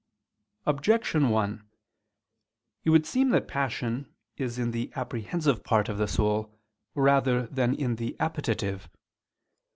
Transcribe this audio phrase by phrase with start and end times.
[0.65, 1.63] Objection 1:
[2.85, 6.57] It would seem that passion is in the apprehensive part of the soul
[6.95, 8.89] rather than in the appetitive.